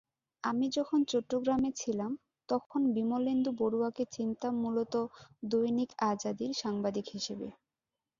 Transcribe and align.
আমি 0.43 0.65
যখন 0.77 0.99
চট্টগ্রামে 1.07 1.69
ছিলাম, 1.75 2.11
তখন 2.49 2.81
বিমলেন্দু 2.95 3.49
বড়ুয়াকে 3.59 4.03
চিনতাম 4.11 4.53
মূলত 4.63 4.93
দৈনিক 5.51 5.89
আজাদীর 6.09 6.51
সাংবাদিক 6.61 7.05
হিসেবে। 7.09 7.47